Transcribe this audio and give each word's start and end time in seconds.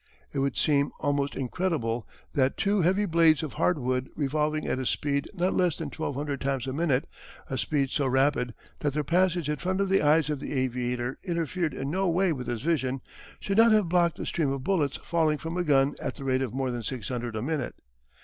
It 0.33 0.39
would 0.39 0.57
seem 0.57 0.89
almost 0.99 1.35
incredible 1.35 2.07
that 2.33 2.57
two 2.57 2.81
heavy 2.81 3.05
blades 3.05 3.43
of 3.43 3.53
hard 3.53 3.77
wood 3.77 4.09
revolving 4.15 4.65
at 4.65 4.79
a 4.79 4.85
speed 4.87 5.29
not 5.35 5.53
less 5.53 5.77
that 5.77 5.91
twelve 5.91 6.15
hundred 6.15 6.41
times 6.41 6.65
a 6.65 6.73
minute, 6.73 7.05
a 7.51 7.55
speed 7.55 7.91
so 7.91 8.07
rapid 8.07 8.55
that 8.79 8.93
their 8.93 9.03
passage 9.03 9.47
in 9.47 9.57
front 9.57 9.79
of 9.79 9.89
the 9.89 10.01
eyes 10.01 10.27
of 10.31 10.39
the 10.39 10.53
aviator 10.53 11.19
interfered 11.21 11.75
in 11.75 11.91
no 11.91 12.09
way 12.09 12.33
with 12.33 12.47
his 12.47 12.63
vision, 12.63 13.01
should 13.39 13.59
not 13.59 13.71
have 13.73 13.89
blocked 13.89 14.17
a 14.17 14.25
stream 14.25 14.51
of 14.51 14.63
bullets 14.63 14.97
falling 15.03 15.37
from 15.37 15.55
a 15.55 15.63
gun 15.63 15.93
at 16.01 16.15
the 16.15 16.23
rate 16.23 16.41
of 16.41 16.51
more 16.51 16.71
than 16.71 16.81
six 16.81 17.07
hundred 17.09 17.35
a 17.35 17.41
minute. 17.43 17.75